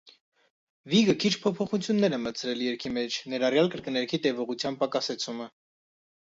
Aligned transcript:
Վիգը 0.93 1.13
քիչ 1.23 1.31
փոփոխություններ 1.43 2.17
է 2.17 2.19
մտցրել 2.23 2.65
երգի 2.69 2.93
մեջ՝ 2.97 3.19
ներառյալ 3.35 3.71
կրկներգի 3.77 4.23
տևողության 4.27 4.83
պակասեցումը։ 4.83 5.53